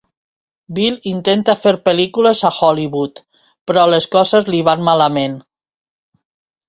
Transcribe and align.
Bill 0.77 0.95
intenta 1.11 1.55
fer 1.65 1.73
pel·lícules 1.89 2.41
a 2.49 2.51
Hollywood, 2.59 3.21
però 3.71 3.87
les 3.95 4.09
coses 4.17 4.49
li 4.55 4.63
van 4.71 4.85
malament. 4.89 5.37